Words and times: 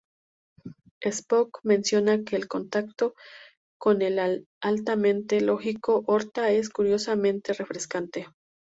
Spock 1.05 1.59
menciona 1.61 2.23
que 2.23 2.35
el 2.35 2.47
contacto 2.47 3.13
con 3.77 4.01
el 4.01 4.47
altamente 4.59 5.41
lógico 5.41 6.03
Horta 6.07 6.49
es 6.49 6.69
"curiosamente 6.71 7.53
refrescante". 7.53 8.25